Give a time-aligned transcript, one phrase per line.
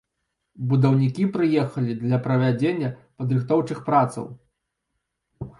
[0.71, 2.89] Будаўнікі прыехалі для правядзення
[3.21, 4.25] падрыхтоўчых працаў.